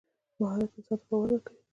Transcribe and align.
مهارت 0.39 0.71
انسان 0.77 0.97
ته 0.99 1.05
باور 1.09 1.29
ورکوي. 1.33 1.59